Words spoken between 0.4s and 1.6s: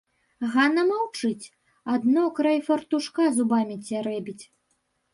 Ганна маўчыць,